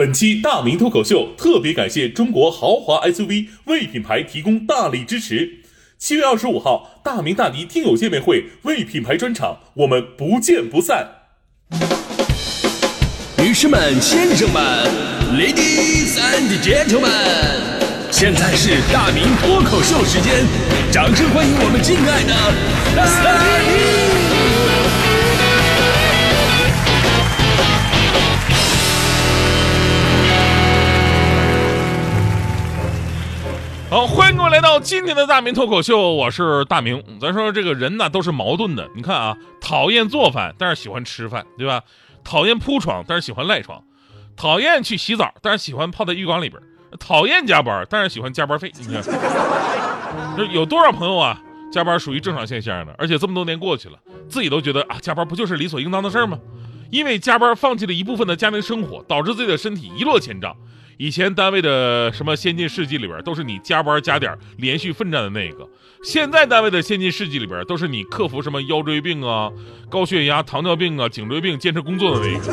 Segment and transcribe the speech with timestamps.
[0.00, 5.58] 本期大明脱口秀特别感谢中国豪华 SUV 为品牌提供大力支持。
[5.98, 11.06] 七月二十五号，大明大迪听友见面会为品牌专场，我们不见不散。
[13.36, 14.62] 女士们、先生们
[15.34, 20.46] ，Ladies and Gentlemen，现在是大明脱口秀时间，
[20.90, 22.32] 掌声欢迎我们敬爱的
[22.96, 24.29] 大明！
[33.90, 37.02] 好，欢迎各位来到今天的大明脱口秀，我是大明。
[37.20, 41.82] 咱说这个人呢都是矛盾的，你看啊，讨厌做饭，但是喜欢吃饭，对吧？
[42.22, 43.80] 讨厌铺床，但是喜欢赖床；
[44.36, 46.62] 讨厌去洗澡，但是喜欢泡在浴缸里边；
[47.00, 48.70] 讨厌加班，但是喜欢加班费。
[48.78, 49.02] 你看，
[50.36, 51.42] 这有多少朋友啊？
[51.72, 53.98] 加班属于正常现象的，而且这么多年过去了，
[54.28, 56.38] 自己都觉得啊，加班不就是理所应当的事儿吗？
[56.92, 60.56] 因为加班放弃了一部分的家庭生活，导致自己的身体一落千丈。
[61.00, 65.64] 以前单位的什么先进事迹里边，都是你加班加点连续奋战的那个；
[66.04, 69.50] 现在单位的先进事迹里边，都是你克服什么腰椎病啊、
[69.88, 72.52] 高血压、糖尿病啊、颈椎病坚持工作的那个，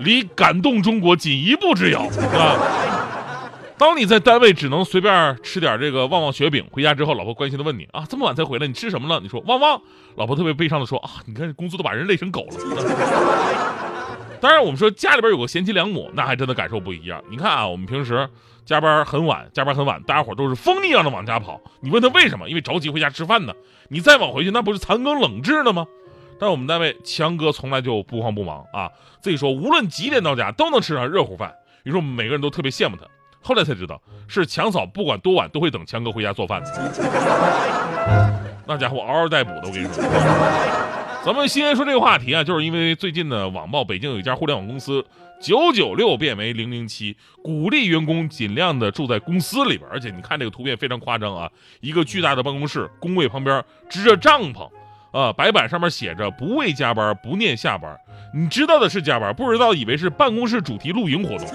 [0.00, 2.00] 离感动中国仅一步之遥
[2.36, 2.58] 啊！
[3.78, 9.20] 当你在单位只能随便吃点这个旺旺雪饼，回家之后，老婆关心的问你啊，这么晚才回来，你吃什么了？
[9.20, 9.80] 你说旺旺，
[10.16, 13.67] 老婆特别悲伤的说啊，你看工资都把人累成狗了。
[14.40, 17.22] 当然，我们说家里边有个贤妻良母，那还真的感受不一样。
[17.30, 18.28] 你看啊，我们平时
[18.64, 21.60] 加班很晚，加班很晚，大家伙都是疯一样的往家跑。
[21.80, 22.48] 你问他为什么？
[22.48, 23.52] 因为着急回家吃饭呢。
[23.88, 25.86] 你再晚回去，那不是残羹冷炙了吗？
[26.38, 28.88] 但我们单位强哥从来就不慌不忙啊，
[29.20, 31.52] 自己说无论几点到家都能吃上热乎饭。
[31.82, 33.04] 于是我们每个人都特别羡慕他。
[33.40, 36.62] 后来才知道，是强嫂不管多晚都会等强哥回家做饭。
[38.66, 40.87] 那家伙嗷嗷待哺的，我跟你说。
[41.28, 45.04] 咱们先说这个话题啊，就是因为最近呢，网曝北京有一家互联网公司
[45.38, 51.46] 九九六变为零零七，鼓励员工尽量的住在公司里边，而且你看这个图片非常夸张啊，
[51.82, 54.70] 一个巨大的办公室，工位旁边支着帐篷，
[55.12, 57.94] 啊，白板上面写着不为加班，不念下班，
[58.32, 61.46] 你知道的是加班，不知道以为是办公室主题露营活动。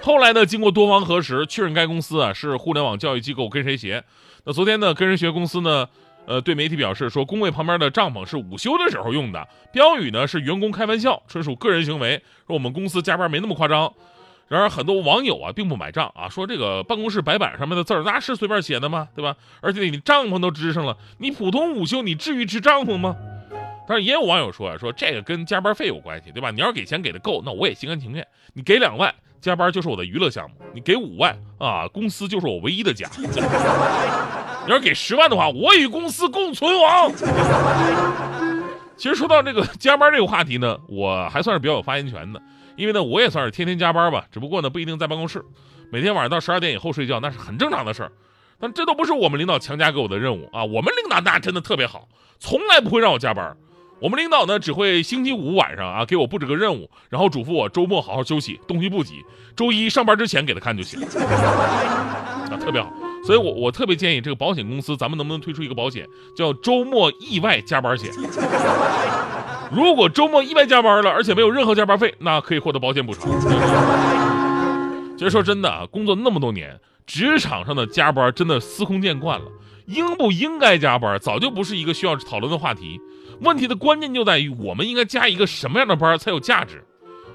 [0.00, 4.02] 后来呢，经过多方核实，确认该公司啊是互联网教育机构跟谁学。
[4.44, 5.86] 那昨天呢，跟人学公司呢。
[6.28, 12.22] 呃，对媒体表示说，工位旁边的帐篷是午休的时候用的，标语呢是员工开玩笑，纯属个人行为。
[12.46, 13.90] 说我们公司加班没那么夸张。
[14.46, 19.08] 然而很多网友啊并不买账啊，说这个办公室白板上面的字儿那是随便写的吗？
[19.16, 19.34] 对吧？
[19.62, 23.16] 而且你帐篷都支上了，你普通午休你至于支帐篷吗？
[23.88, 26.50] 但是也有网友说啊，说这个跟加班费有关系，对吧？
[26.50, 28.26] 你要是给钱给的够，那我也心甘情愿。
[28.52, 33.08] 你给两万，加班就是我的娱乐项目；你给五万啊，公司就是我唯一的家。
[34.68, 37.10] 你要给十万的话，我与公司共存亡。
[38.98, 42.42] 其实说到这个加班这个话题呢，我还算是比较有发言权的，
[42.76, 45.42] 因为呢，我也算是天天加班吧，只不过呢，不一定在办公室，
[45.90, 48.12] 每天晚上到十二点以后睡觉，那是很正常的事儿。
[48.60, 52.06] 但这都不是我们领导强加给我的任务啊，我们领导那真的特别好，
[52.38, 53.56] 从来不会让我加班。
[54.00, 59.24] 我们领导呢，只会星期五晚上啊给我布置个任务，然后嘱咐我周末好好休息，东西不急，
[59.56, 62.92] 周一上班之前给他看就行，啊，特别好。
[63.24, 66.06] 所以，我我特别建议这个保险公司，咱们能不能推出一个保险，
[66.36, 68.10] 叫周末意外加班险？
[69.70, 73.28] 如果周末意外加班了，而且没有任何加班费，那可以获得保险补偿。
[75.18, 79.46] 其实说真的啊，工作那么多年，职场上的加班真的司空见惯了。
[79.86, 83.00] 应不应该加班，早就不是一个需要讨论的话题。
[83.40, 86.84] 问题的关键就在于，我们应该加一个什么样的班才有价值？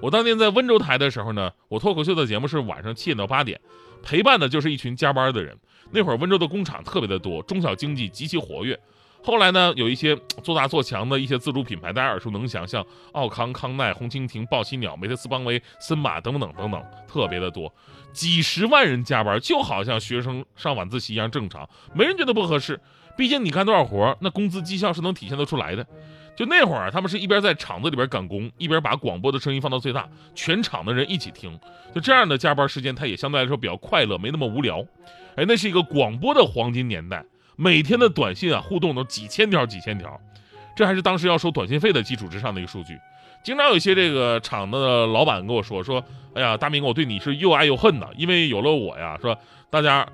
[0.00, 3.60] 我当年在温州台的时候呢，我脱口秀的节目是晚上七点到八点，
[4.02, 5.56] 陪伴的就是一群加班的人。
[5.90, 8.78] 那会儿温州的工厂特别的多，中小经济极其活跃。
[9.22, 17.70] 后来呢，有一些做大做强的一些自主品牌，大家耳熟能详，像奥康、康奈、红蜻蜓、豹栖鸟、美特斯邦威、森马等等等等，特别的多。
[18.12, 22.80] 几十万人加班，就好像学生上晚自习一样正常，没人觉得不合适。
[23.14, 25.86] 毕竟你干多少活，那工资绩效是能体现得出来的。
[26.34, 31.60] 就那会儿，他们是一边在厂子里边赶工，一边把广播的声音放到最大，全场的人一起听。
[31.94, 34.82] 就这样的加班时间，他也相对来说比较快乐，没那么无聊。
[35.36, 37.24] 哎，那是一个广播的黄金年代，
[37.56, 40.20] 每天的短信啊互动都几千条几千条，
[40.76, 42.98] 这还是当时要收短信费的基础之上的一个数据。
[43.42, 46.04] 经常有一些这个厂的老板跟我说说，
[46.34, 49.38] 哎呀，大明，我对你是又爱又恨的，因为有了我呀，说
[49.70, 50.06] 大家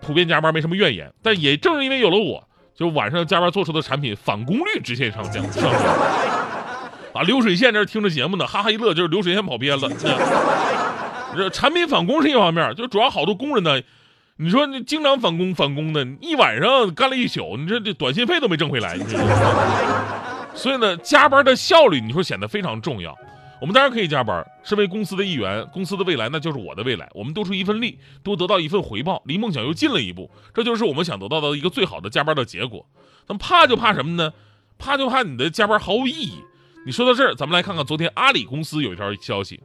[0.00, 2.42] 普遍加班没什么怨言，但也正是因为有了我，
[2.74, 5.40] 就晚上加班做出的产品返工率直线上降。
[5.52, 5.70] 上升。
[7.12, 9.88] 啊，流水线这听着节目呢，哈哈一乐，就是流水线跑偏了。
[11.36, 13.80] 这产品返工是一方面，就主要好多工人呢。
[14.36, 18.98] 你说你经常返工返工的，一晚上干了一宿，你这这短信费都没挣回来。
[20.54, 23.16] 所以呢，加班的效率你说显得非常重要。
[23.60, 27.08] 我们当然可以加班，身为公司的一员，公司的未来那就是我的未来。
[27.14, 32.84] 我们多出一份力，多得到一份回报，离梦想又近了一步，这就是我们想得到的一个最好的加班的结果。
[33.28, 34.32] 那么怕就怕什么呢？
[34.76, 36.42] 怕就怕你的加班毫无意义。
[36.84, 39.62] 你说到这儿，咱们来看看昨天阿里公司有一条消息，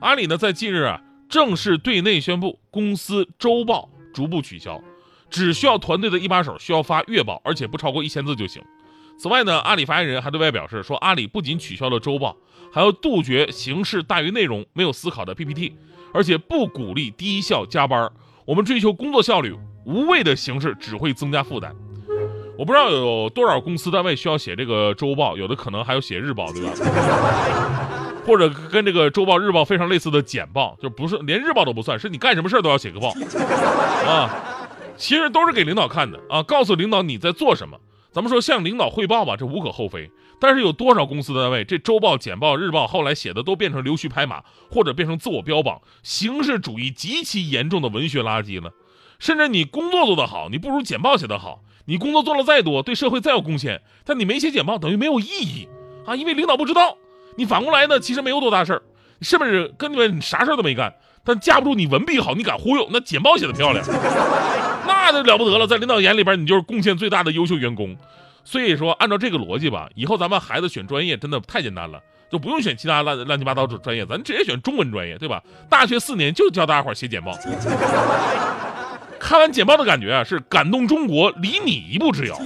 [0.00, 4.80] 阿里呢在近日啊正式对内宣布，公司周报逐步取消，
[5.30, 8.62] 只需要团队的一把手需要发月报，而且不超过一千字就行。
[9.18, 12.36] 此外呢，阿里发言人还对外表示说，阿里不仅取消了周报，
[12.72, 15.74] 还要杜绝形式大于内容、没有思考的 PPT，
[16.14, 18.10] 而且不鼓励低效加班。
[18.46, 19.54] 我们追求工作效率，
[19.84, 21.76] 无谓的形式只会增加负担。
[22.60, 26.72] 我不知道有多少公司单位需要写这个周报，有的可能还要写日报，对吧？
[28.26, 33.14] 或者跟这个周报、日报非常类似的简报，就不是连日报都不算，是你干什么事都要写个报
[34.06, 34.28] 啊。
[34.98, 37.78] 其实都是给领导看的啊，告诉领导你在做什么。
[38.12, 40.10] 咱们说向领导汇报吧，这无可厚非。
[40.38, 48.70] 但是有多少公司单位，这周报、简报、日报后来写的都变成溜须拍马，或者变成自我标榜，形式主义极其严重的文学垃圾了。
[49.18, 51.62] 甚至你工作做得好，你不如简报写得好。
[51.90, 55.68] 你工作做了再多，对社会再有贡献，但你没写简报，等于没有意义
[56.06, 56.14] 啊！
[56.14, 56.96] 因为领导不知道。
[57.34, 58.82] 你反过来呢，其实没有多大事儿，
[59.20, 59.66] 是不是？
[59.76, 60.94] 根本你啥事儿都没干，
[61.24, 63.84] 但架不住你文笔好，你敢忽悠，那简报写的漂亮。
[64.86, 67.96] 那就了不得了，在领导眼里边，你就是贡献最大的优秀员工。
[68.44, 72.00] 所以说，按照这个逻辑吧，以后咱们孩子选专业真的太简单了，
[72.30, 75.42] 就不用选其他乱乱七八糟专业，咱直接选中文专业，对吧？
[75.68, 77.32] 大学四年就教大家伙写简报。
[79.20, 82.40] 看完简报的感觉啊，是感动中国，离你一步之遥。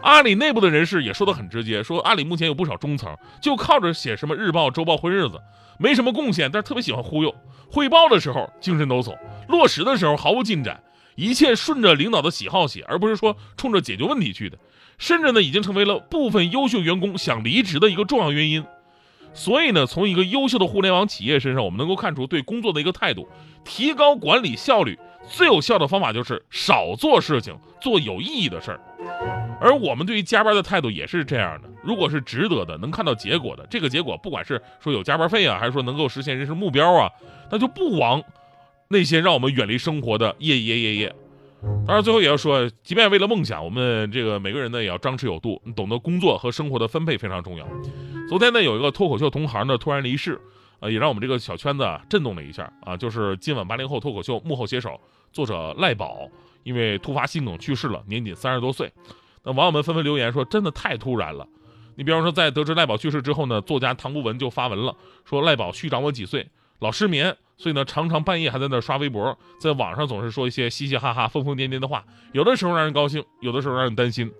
[0.00, 5.40] 阿里内部的人士也说得很直接，说阿里目前有不少中层，就靠着写什么日报、周报混日子，
[5.78, 7.34] 没什么贡献，但是特别喜欢忽悠。
[7.70, 9.16] 汇报的时候精神抖擞，
[9.48, 10.80] 落实的时候毫无进展，
[11.16, 14.56] 一切顺着领导的喜好写，而不是说冲着解决问题去的，
[14.96, 18.64] 甚至呢已经成为了部分优秀员工想离职的一个重要原因。
[19.36, 23.28] 所以呢，从一个优秀的互联网企业身上，我们能够看出对工作的一个态度，
[23.64, 24.98] 提高管理效率
[25.28, 28.80] 最有效的方法就是少做事情，做有意义的事儿。
[29.60, 37.10] 而我们对于加班的态度也是这样的，如果是值得的，能看到结果的，这个结果不管是说有加班费啊，还是说能够实现人生目标啊，
[37.50, 38.22] 那就不枉
[38.88, 41.14] 那些让我们远离生活的夜夜夜夜。
[41.86, 47.66] 当然，最后也要说，即便为了梦想，我们这个每个人呢也要张弛有度，懂得工作和生活的分配非常重要。
[48.28, 50.40] 昨天呢，有一个脱口秀同行呢突然离世，
[50.80, 55.00] 呃，也让我们这个小圈子震动了一下啊，就是今晚八零后脱口秀幕后写手
[55.32, 56.28] 作者赖宝，
[56.64, 58.92] 因为突发心梗去世了，年仅三十多岁。
[59.44, 61.46] 那网友们纷纷留言说，真的太突然了。
[61.94, 66.48] 你比方说，在得知赖宝去世之后呢，作家唐不文就发文了，说赖宝虚长我几岁，
[66.80, 74.32] 老失眠，所以呢常常半夜还在那刷微博，在网上总是说一些嘻嘻哈哈、疯疯癫癫的话，有的时候让人高兴，有的时候让人担心。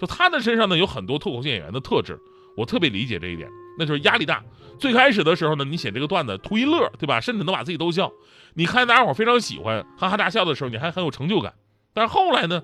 [0.00, 2.16] 就他的身上呢有很多脱口秀演员的特质。
[2.56, 3.48] 我特别理解这一点，
[3.78, 4.42] 那就是压力大。
[4.78, 7.20] 最开始的时候呢，你写这个段子图一乐，对吧？
[7.20, 8.12] 甚至能把自己逗笑。
[8.54, 11.54] 你看大家伙非常喜欢，哈哈大笑的时候，你还很有成就感。
[11.94, 12.62] 但是后来呢，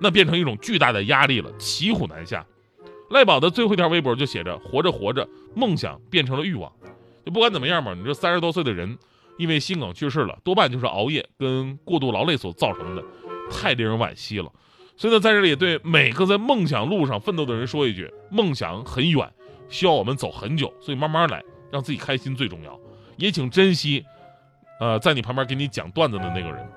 [0.00, 2.44] 那变成一种巨大的压力了，骑虎难下。
[3.10, 6.72] 赖宝的最后一条微博就写着：“活着活着，梦想变成了欲望。”
[7.24, 8.98] 就不管怎么样吧，你这三十多岁的人，
[9.36, 13.04] 因为心梗去世了，多半就是熬夜跟过度劳累所造成的，
[13.50, 14.50] 太令人惋惜了。
[14.96, 19.28] 所以呢，在这里对每个在梦想路上奋斗的人说一句：梦想很远，
[19.68, 21.42] 需要我们走很久，所以慢慢来，
[21.72, 22.78] 让自己开心最重要。
[23.16, 24.04] 也请珍惜，
[24.78, 26.68] 呃，在你旁边给你讲段子的那个人。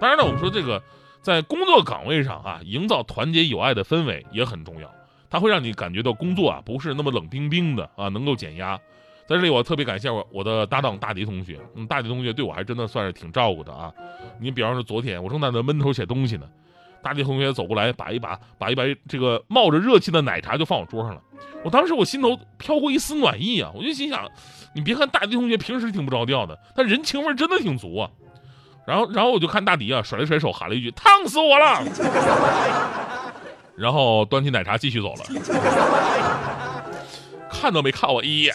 [0.00, 0.82] 当然呢，我们说这个
[1.20, 4.90] 在工作岗位上啊，营造团结友爱的氛围也很重要，
[5.28, 8.78] 它会让你感觉到工作啊不是那么冷冰冰的啊，能够减压。
[9.26, 13.92] 在这里，我特别感谢我我的搭档大迪同学，嗯，大迪同学对我还真的算是挺照顾的啊。
[14.40, 16.48] 你比方说昨天我正在那闷头写东西呢。
[17.06, 21.20] 大地同学走过来，把一把把一把这个冒着热气的奶茶就放我桌上了。
[21.62, 24.28] 我当时我心头飘过一丝暖意啊，我就心想，
[24.74, 28.10] 你别看大地同学平时挺不着调的，但人情味真的挺足啊。
[28.88, 31.84] 然后然后我就看大迪啊，甩了甩手，喊了一句：“烫死我了！”
[33.78, 35.24] 然后端起奶茶继续走了，
[37.48, 38.52] 看都没看我一眼。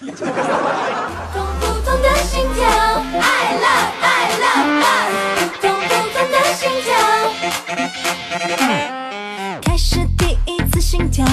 [9.62, 11.26] 开始第一次心跳，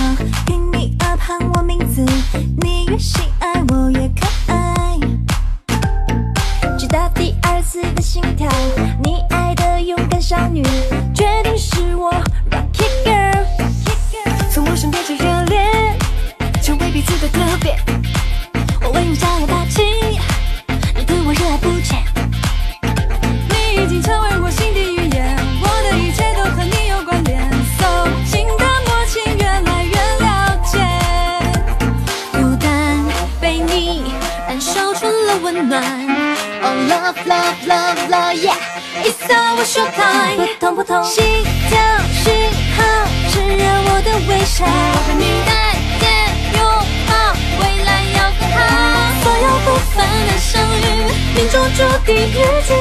[0.47, 2.05] 听你耳旁我名字，
[2.61, 4.99] 你越喜爱我越可爱。
[6.79, 8.49] 直到第二次的心跳，
[9.03, 10.63] 你爱的勇敢少女，
[11.15, 12.13] 决定是我
[12.51, 13.45] Rocky Girl。
[14.51, 15.99] 从陌生变成热烈，
[16.63, 17.77] 成为彼此的特别。
[37.09, 40.37] Love love love love yeah，It's our show time。
[40.37, 41.25] 扑通扑通，心
[41.71, 41.79] 跳
[42.13, 42.85] 讯号
[43.31, 44.67] 炙热我的微笑。
[44.67, 44.69] 我
[45.07, 45.51] 和你再
[46.01, 46.05] 见
[46.53, 46.61] 拥
[47.09, 47.11] 抱，
[47.61, 48.57] 未来要更好。
[49.23, 49.97] 所有不凡
[50.27, 50.85] 的相遇，
[51.35, 52.31] 命中注定遇
[52.67, 52.77] 见